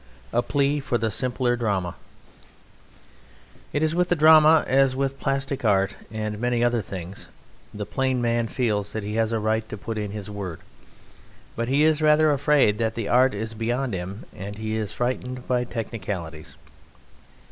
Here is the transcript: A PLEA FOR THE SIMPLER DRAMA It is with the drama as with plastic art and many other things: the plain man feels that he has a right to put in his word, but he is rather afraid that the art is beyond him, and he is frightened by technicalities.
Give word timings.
A 0.33 0.41
PLEA 0.41 0.79
FOR 0.79 0.97
THE 0.97 1.11
SIMPLER 1.11 1.55
DRAMA 1.55 1.93
It 3.71 3.83
is 3.83 3.93
with 3.93 4.09
the 4.09 4.15
drama 4.15 4.63
as 4.67 4.95
with 4.95 5.19
plastic 5.19 5.63
art 5.63 5.95
and 6.11 6.39
many 6.39 6.63
other 6.63 6.81
things: 6.81 7.27
the 7.71 7.85
plain 7.85 8.19
man 8.19 8.47
feels 8.47 8.93
that 8.93 9.03
he 9.03 9.13
has 9.17 9.31
a 9.31 9.37
right 9.37 9.69
to 9.69 9.77
put 9.77 9.99
in 9.99 10.09
his 10.09 10.27
word, 10.27 10.61
but 11.55 11.67
he 11.67 11.83
is 11.83 12.01
rather 12.01 12.31
afraid 12.31 12.79
that 12.79 12.95
the 12.95 13.09
art 13.09 13.35
is 13.35 13.53
beyond 13.53 13.93
him, 13.93 14.25
and 14.35 14.55
he 14.57 14.75
is 14.75 14.91
frightened 14.91 15.47
by 15.47 15.65
technicalities. 15.65 16.55